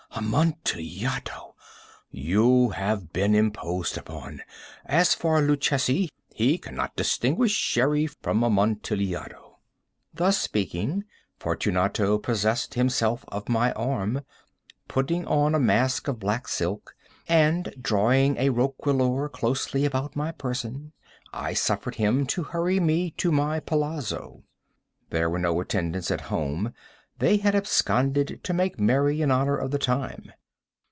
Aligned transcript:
Amontillado! 0.13 1.55
You 2.11 2.71
have 2.71 3.13
been 3.13 3.33
imposed 3.33 3.97
upon. 3.97 4.33
And 4.33 4.41
as 4.85 5.15
for 5.15 5.41
Luchesi, 5.41 6.09
he 6.35 6.57
cannot 6.57 6.97
distinguish 6.97 7.51
Sherry 7.53 8.07
from 8.07 8.43
Amontillado." 8.43 9.59
Thus 10.13 10.37
speaking, 10.37 11.05
Fortunato 11.39 12.17
possessed 12.19 12.73
himself 12.73 13.23
of 13.29 13.47
my 13.49 13.71
arm. 13.71 14.23
Putting 14.89 15.25
on 15.27 15.55
a 15.55 15.59
mask 15.59 16.09
of 16.09 16.19
black 16.19 16.49
silk, 16.49 16.93
and 17.29 17.73
drawing 17.81 18.35
a 18.35 18.49
roquelaire 18.49 19.29
closely 19.29 19.85
about 19.85 20.17
my 20.17 20.33
person, 20.33 20.91
I 21.33 21.53
suffered 21.53 21.95
him 21.95 22.27
to 22.27 22.43
hurry 22.43 22.81
me 22.81 23.11
to 23.11 23.31
my 23.31 23.61
palazzo. 23.61 24.43
There 25.09 25.29
were 25.29 25.39
no 25.39 25.61
attendants 25.61 26.11
at 26.11 26.21
home; 26.21 26.73
they 27.19 27.37
had 27.37 27.53
absconded 27.53 28.39
to 28.41 28.51
make 28.51 28.79
merry 28.79 29.21
in 29.21 29.29
honor 29.29 29.55
of 29.55 29.69
the 29.69 29.77
time. 29.77 30.31